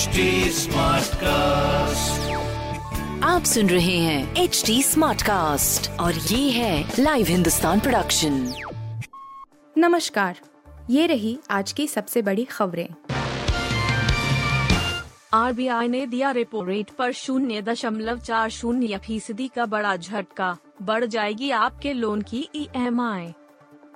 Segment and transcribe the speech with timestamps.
[0.00, 0.66] HD
[1.14, 2.30] cast
[3.24, 8.54] आप सुन रहे हैं एच डी स्मार्ट कास्ट और ये है लाइव हिंदुस्तान प्रोडक्शन
[9.78, 10.38] नमस्कार
[10.90, 12.88] ये रही आज की सबसे बड़ी खबरें।
[15.34, 21.04] आरबीआई ने दिया रेपो रेट पर शून्य दशमलव चार शून्य फ़ीसदी का बड़ा झटका। बढ़
[21.04, 23.32] जाएगी आपके लोन की ईएमआई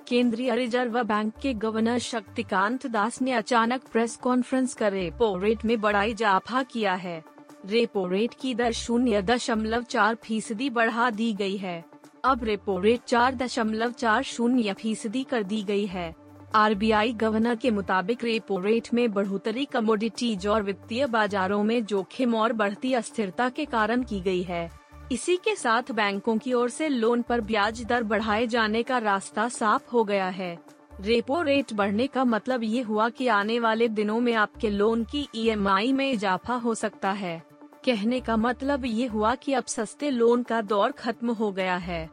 [0.07, 5.79] केंद्रीय रिज़र्व बैंक के गवर्नर शक्तिकांत दास ने अचानक प्रेस कॉन्फ्रेंस कर रेपो रेट में
[5.81, 7.23] बड़ा इजाफा किया है।
[7.65, 11.83] रेपो रेट की दर शून्य दशमलव चार फ़ीसदी बढ़ा दी गई है।
[12.25, 16.13] अब रेपो रेट चार दशमलव चार शून्य फ़ीसदी कर दी गई है।
[16.55, 22.53] आरबीआई गवर्नर के मुताबिक रेपो रेट में बढ़ोतरी कमोडिटीज और वित्तीय बाजारों में जोखिम और
[22.53, 24.69] बढ़ती अस्थिरता के कारण की गई है।
[25.11, 29.47] इसी के साथ बैंकों की ओर से लोन पर ब्याज दर बढ़ाए जाने का रास्ता
[29.49, 30.57] साफ़ हो गया है।
[31.01, 35.27] रेपो रेट बढ़ने का मतलब ये हुआ कि आने वाले दिनों में आपके लोन की
[35.35, 37.41] ईएमआई में इजाफा हो सकता है।
[37.85, 42.09] कहने का मतलब ये हुआ कि अब सस्ते लोन का दौर खत्म हो गया है।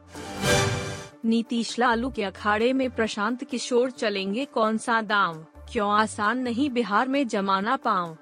[1.25, 5.45] नीतीश लालू के अखाड़े में प्रशांत किशोर चलेंगे कौन सा दांव?
[5.71, 8.17] क्यों आसान नहीं बिहार में जमाना पाँव?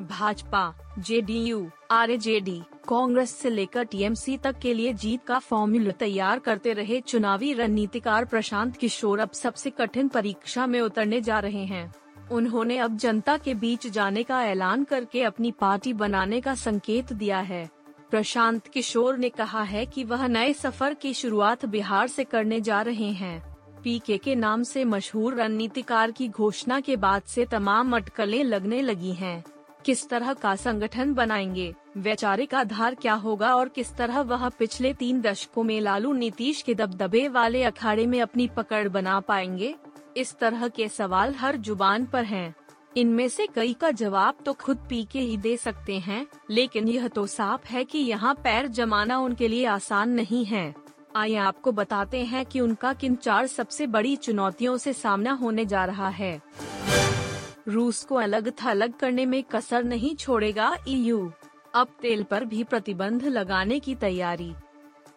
[0.00, 6.72] भाजपा, जेडीयू, आरजेडी कांग्रेस से लेकर टीएमसी तक के लिए जीत का फॉर्मूला तैयार करते
[6.72, 11.94] रहे चुनावी रणनीतिकार प्रशांत किशोर अब सबसे कठिन परीक्षा में उतरने जा रहे हैं।
[12.32, 17.38] उन्होंने अब जनता के बीच जाने का ऐलान करके अपनी पार्टी बनाने का संकेत दिया
[17.38, 17.70] है।
[18.10, 22.82] प्रशांत किशोर ने कहा है कि वह नए सफ़र की शुरुआत बिहार से करने जा
[22.82, 28.44] रहे हैं। पीके के नाम से मशहूर रणनीतिकार की घोषणा के बाद से तमाम अटकलें
[28.44, 29.44] लगने लगी हैं।
[29.84, 31.74] किस तरह का संगठन बनाएँगे?
[31.98, 36.74] वैचारिक आधार क्या होगा और किस तरह वह पिछले तीन दशकों में लालू नीतीश के
[36.74, 39.74] दबदबे वाले अखाड़े में अपनी पकड़ बना पाएँगे?
[40.16, 42.54] इस तरह के सवाल हर ज़ुबान पर हैं।
[42.96, 47.08] इनमें से कई का जवाब तो खुद पी के ही दे सकते हैं, लेकिन यह
[47.08, 50.74] तो साफ़ है कि यहाँ पैर जमाना उनके लिए आसान नहीं है।
[51.16, 55.84] आइए आपको बताते हैं कि उनका किन चार सबसे बड़ी चुनौतियों से सामना होने जा
[55.84, 56.40] रहा है।
[57.68, 61.30] रूस को अलग थलग करने में कसर नहीं छोड़ेगा ईयू।
[61.78, 64.52] अब तेल पर भी प्रतिबंध लगाने की तैयारी।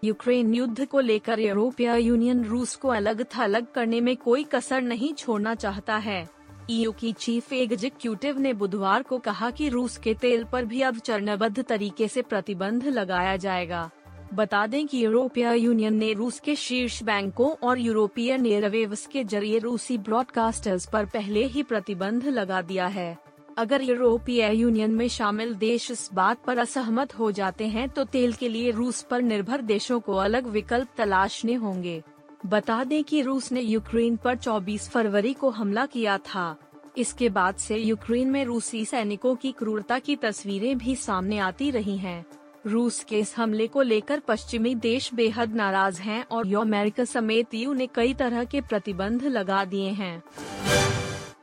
[0.04, 5.14] यूक्रेन युद्ध को लेकर यूरोपीय यूनियन रूस को अलग थलग करने में कोई कसर नहीं
[5.14, 6.30] छोड़ना चाहता है।
[6.70, 10.98] ईयू की चीफ एग्जीक्यूटिव ने बुधवार को कहा कि रूस के तेल पर भी अब
[10.98, 13.90] चरणबद्ध तरीके से प्रतिबंध लगाया जाएगा।
[14.34, 19.60] बता दें कि यूरोपीय यूनियन ने रूस के शीर्ष बैंकों और यूरोपियन एयरवेव्स के ज़रिए
[19.60, 23.18] रूसी ब्रॉडकास्टर्स पर पहले ही प्रतिबंध लगा दिया है।
[23.62, 28.34] अगर यूरोपीय यूनियन में शामिल देश इस बात पर असहमत हो जाते हैं तो तेल
[28.34, 32.02] के लिए रूस पर निर्भर देशों को अलग विकल्प तलाशने होंगे।
[32.46, 36.56] बता दें कि रूस ने यूक्रेन पर 24 फरवरी को हमला किया था।
[36.98, 41.98] इसके बाद से यूक्रेन में रूसी सैनिकों की क्रूरता की तस्वीरें भी सामने आती रही
[41.98, 42.26] हैं।
[42.68, 47.74] रूस के इस हमले को लेकर पश्चिमी देश बेहद नाराज़ हैं और अमेरिका समेत यू
[47.74, 50.24] ने कई तरह के प्रतिबंध लगा दिए हैं।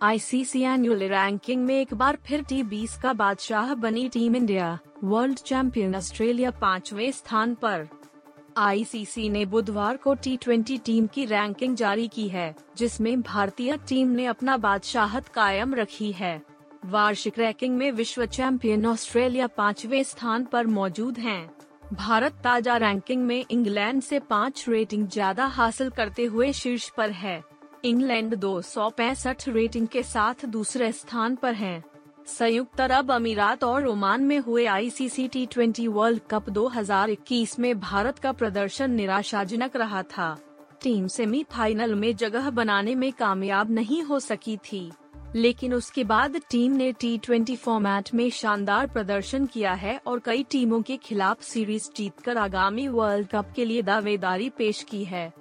[0.03, 5.39] आईसीसी एनुअल रैंकिंग में एक बार फिर टी बीस का बादशाह बनी team India world
[5.39, 7.87] champion Australia पाँचवे स्थान पर।
[8.57, 14.09] आईसीसी ने बुधवार को टी ट्वेंटी टीम की रैंकिंग जारी की है, जिसमें भारतीय टीम
[14.09, 16.41] ने अपना बादशाहत कायम रखी है।
[16.87, 21.51] वार्षिक रैंकिंग में विश्व चैंपियन ऑस्ट्रेलिया पाँचवे स्थान पर मौजूद हैं।
[21.95, 27.43] भारत ताज़ा रैंकिंग में इंग्लैंड से पाँच रेटिंग ज़्यादा हासिल करते हुए शीर्ष पर है।
[27.85, 31.85] इंग्लैंड दो सौ पैंसठ रेटिंग के साथ दूसरे स्थान पर है।
[32.27, 38.19] संयुक्त अरब अमीरात और ओमान में हुए ICC T twenty world cup 2021 में भारत
[38.19, 40.39] का प्रदर्शन निराशाजनक रहा था।
[40.83, 44.93] टीम सेमीफाइनल में जगह बनाने में कामयाब नहीं हो सकी थी।
[45.37, 50.43] लेकिन उसके बाद टीम ने टी ट्वेंटी फॉर्मेट में शानदार प्रदर्शन किया है और कई
[50.43, 55.33] टीमों के खिलाफ सीरीज़ जीतकर आगामी वर्ल्ड कप के लिए दावेदारी पेश की है।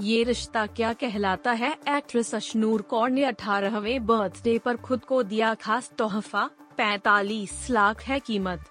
[0.00, 1.78] ये रिश्ता क्या कहलाता है?
[1.88, 8.20] एक्ट्रेस अशनूर कौर ने अठारहवे बर्थडे पर खुद को दिया खास तोहफा, पैतालीस लाख है
[8.20, 8.64] कीमत।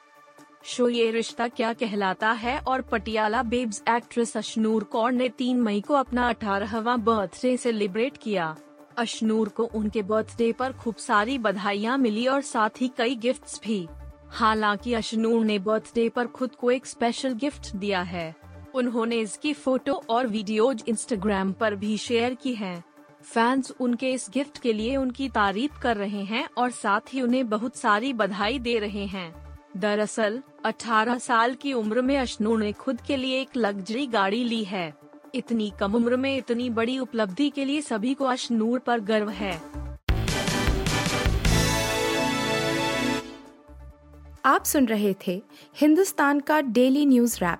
[0.63, 2.59] शो ये रिश्ता क्या कहलाता है?
[2.59, 8.57] और पटियाला बेब्स एक्ट्रेस अशनूर कौर ने तीन मई को अपना अठारहवा बर्थडे सेलिब्रेट किया।
[8.97, 13.87] अशनूर को उनके बर्थडे पर खूब सारी बधाइयाँ मिली और साथ ही कई गिफ्ट्स भी।
[14.29, 18.44] हालाँकि अशनूर ने बर्थडे पर खुद को एक स्पेशल गिफ्ट दिया है।
[18.75, 22.83] उन्होंने इसकी फ़ोटो और वीडियोज़ इंस्टाग्राम पर भी शेयर की हैं।
[23.23, 27.47] फैंस उनके इस गिफ्ट के लिए उनकी तारीफ़ कर रहे हैं और साथ ही उन्हें
[27.49, 29.33] बहुत सारी बधाई दे रहे हैं।
[29.77, 34.63] दरअसल 18 साल की उम्र में अशनू ने खुद के लिए एक लग्जरी गाड़ी ली
[34.63, 34.93] है।
[35.35, 39.59] इतनी कम उम्र में इतनी बड़ी उपलब्धि के लिए सभी को अशनूर पर गर्व है।
[44.45, 45.41] आप सुन रहे थे
[45.77, 47.59] हिंदुस्तान का डेली न्यूज़ रैप।